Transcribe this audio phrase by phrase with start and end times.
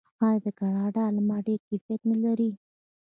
[0.27, 2.51] آیا د کاناډا الماس ډیر کیفیت نلري؟